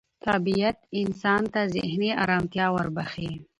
طبیعت 0.27 0.77
انسان 1.01 1.41
ته 1.53 1.61
ذهني 1.75 2.09
ارامتیا 2.23 2.65
وربخښي 2.71 3.31